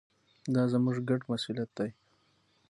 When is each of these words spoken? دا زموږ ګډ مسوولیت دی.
دا 0.53 0.63
زموږ 0.73 0.97
ګډ 1.09 1.21
مسوولیت 1.31 1.69
دی. 1.77 1.89